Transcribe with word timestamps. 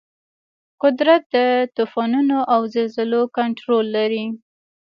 قدرت 0.83 1.21
د 1.35 1.37
طوفانونو 1.75 2.37
او 2.53 2.61
زلزلو 2.73 3.21
کنټرول 3.37 3.85
لري. 3.97 4.25